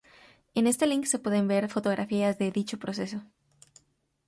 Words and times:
En 0.55 0.65
este 0.65 0.87
link 0.87 1.05
se 1.05 1.19
puede 1.19 1.43
ver 1.43 1.69
fotografías 1.69 2.39
de 2.39 2.49
dicho 2.49 2.79
proceso. 2.79 3.21